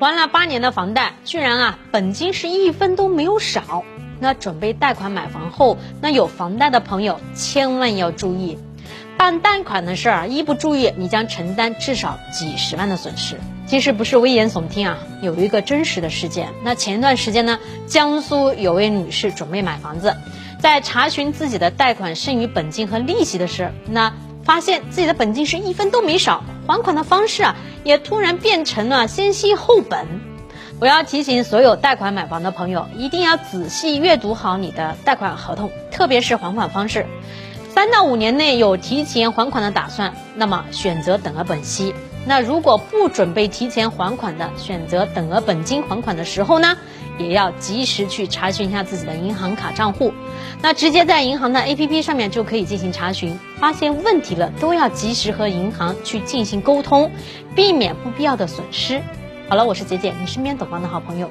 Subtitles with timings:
[0.00, 3.84] 还了八年的房贷，居然啊本金是一分都没有少。
[4.18, 8.56] 那准备贷款买房后，那有房贷的朋友千万要注意，
[9.18, 13.38] 办贷款的事儿一不注意，你将承担至少几十万的损失。
[13.66, 16.48] 其实不是危言耸听啊，有一个真实的事件。
[16.64, 20.16] 那前一段时间呢，江苏有位女士准备买房子，
[20.60, 24.14] 在查询自己的贷款剩余本金和利息的时，那
[24.44, 30.06] 发现自己的本金是一分都没少，还款的方式啊也突然变成了先息后本。
[30.80, 37.04] 我要提醒所有贷款买房的朋友，一定要仔细阅读好你的贷款合同，特别是还款方式。
[37.70, 41.94] 三到五年内有提前还款的打算，那么选择等额本息；
[42.26, 46.76] 那如果不准备提前还款的，选择等额本金还款的时候呢，
[47.16, 50.12] 也要及时去查询一下自己的银行卡账户。
[50.60, 57.10] 那直接在银行的 APP 上面就可以进行查询，发现问题了都要及时和银行去进行沟通，
[57.54, 59.00] 避免不必要的损失。
[59.48, 61.30] 好了，我是姐姐，你身边懂房的好朋友。